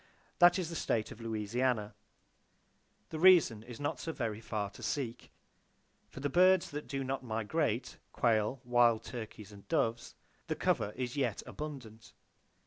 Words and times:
That 0.39 0.57
is 0.57 0.71
the 0.71 0.75
state 0.75 1.11
of 1.11 1.21
Louisiana. 1.21 1.93
The 3.09 3.19
reason 3.19 3.61
is 3.61 3.79
not 3.79 3.99
so 3.99 4.11
very 4.11 4.41
far 4.41 4.71
to 4.71 4.81
seek. 4.81 5.31
For 6.09 6.21
the 6.21 6.27
birds 6.27 6.71
that 6.71 6.87
do 6.87 7.03
not 7.03 7.23
migrate,—quail, 7.23 8.61
wild 8.65 9.03
turkeys 9.03 9.51
and 9.51 9.67
doves,—the 9.67 10.55
cover 10.55 10.91
is 10.95 11.15
yet 11.15 11.43
abundant. 11.45 12.13